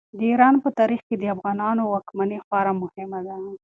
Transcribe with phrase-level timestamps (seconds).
[0.17, 3.35] د ایران په تاریخ کې د افغانانو واکمني خورا مهمه ده.